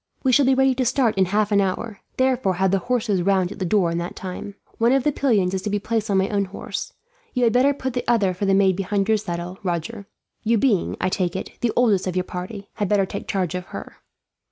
"We 0.23 0.31
shall 0.31 0.47
be 0.47 0.55
ready 0.55 0.73
to 0.73 0.83
start 0.83 1.15
in 1.15 1.25
half 1.25 1.51
an 1.51 1.61
hour, 1.61 1.99
therefore 2.17 2.55
have 2.55 2.71
the 2.71 2.79
horses 2.79 3.21
round 3.21 3.51
at 3.51 3.59
the 3.59 3.65
door 3.67 3.91
in 3.91 3.99
that 3.99 4.15
time. 4.15 4.55
One 4.79 4.93
of 4.93 5.03
the 5.03 5.11
pillions 5.11 5.53
is 5.53 5.61
to 5.61 5.69
be 5.69 5.77
placed 5.77 6.09
on 6.09 6.17
my 6.17 6.27
own 6.29 6.45
horse. 6.45 6.93
You 7.35 7.43
had 7.43 7.53
better 7.53 7.71
put 7.71 7.93
the 7.93 8.03
other 8.07 8.33
for 8.33 8.47
the 8.47 8.55
maid 8.55 8.75
behind 8.75 9.07
your 9.07 9.17
saddle, 9.17 9.59
Roger; 9.61 10.07
you 10.41 10.57
being, 10.57 10.97
I 10.99 11.09
take 11.09 11.35
it, 11.35 11.51
the 11.61 11.71
oldest 11.75 12.07
of 12.07 12.15
your 12.15 12.23
party, 12.23 12.71
had 12.77 12.89
better 12.89 13.05
take 13.05 13.27
charge 13.27 13.53
of 13.53 13.65
her." 13.67 13.97